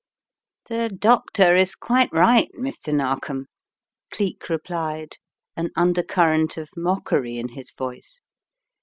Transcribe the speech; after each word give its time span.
"The 0.67 0.89
doctor 0.89 1.53
is 1.55 1.75
quite 1.75 2.11
right, 2.11 2.49
Mr. 2.55 2.91
Narkom," 2.91 3.45
Cleek 4.09 4.49
replied, 4.49 5.17
an 5.55 5.69
undercurrent 5.75 6.57
of 6.57 6.71
mockery 6.75 7.37
in 7.37 7.49
his 7.49 7.71
voice. 7.73 8.19